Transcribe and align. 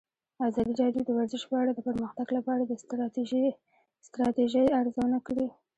ازادي 0.47 0.73
راډیو 0.81 1.03
د 1.07 1.09
ورزش 1.17 1.41
په 1.49 1.55
اړه 1.61 1.71
د 1.73 1.79
پرمختګ 1.87 2.27
لپاره 2.37 2.61
د 2.65 2.71
ستراتیژۍ 4.07 4.65
ارزونه 4.79 5.17
کړې. 5.27 5.47